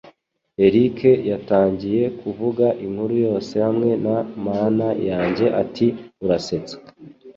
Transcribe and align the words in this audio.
Eric 0.65 0.97
yatangiye 1.31 2.03
kuvuga 2.19 2.65
inkuru 2.85 3.13
yose 3.25 3.53
hamwe 3.65 3.89
na 4.05 4.15
"Mana 4.45 4.87
yanjye!" 5.09 5.45
ati 5.61 5.87
"Urasetsa!" 6.23 6.75